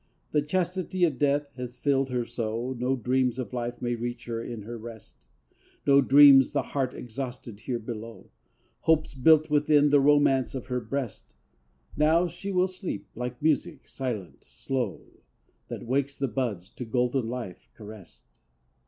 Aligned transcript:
The 0.31 0.41
chastity 0.41 1.03
of 1.03 1.19
death 1.19 1.51
hath 1.57 1.77
filled 1.77 2.09
her 2.09 2.25
so 2.25 2.73
No 2.79 2.95
dreams 2.95 3.37
of 3.37 3.53
life 3.53 3.83
may 3.83 3.93
reach 3.93 4.25
her 4.25 4.41
in 4.41 4.63
her 4.63 4.75
rest; 4.75 5.27
No 5.85 6.01
dreams 6.01 6.53
the 6.53 6.63
heart 6.63 6.95
exhausted 6.95 7.59
here 7.59 7.77
below, 7.77 8.31
Hopes 8.79 9.13
built 9.13 9.51
within 9.51 9.89
the 9.89 9.99
romance 9.99 10.55
of 10.55 10.65
her 10.65 10.81
breast. 10.81 11.35
Now 11.95 12.25
she 12.25 12.51
will 12.51 12.67
sleep, 12.67 13.09
like 13.13 13.39
music, 13.43 13.87
silent, 13.87 14.43
slow, 14.43 15.01
That 15.67 15.85
wakes 15.85 16.17
the 16.17 16.27
buds, 16.27 16.71
to 16.71 16.85
golden 16.85 17.27
life 17.29 17.69
caressed. 17.75 18.41